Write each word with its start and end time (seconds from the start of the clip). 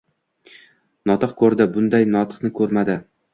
Notiq 1.11 1.35
ko‘rdi— 1.41 1.67
bunday 1.77 2.09
notikni 2.15 2.53
ko‘rmadi. 2.57 2.99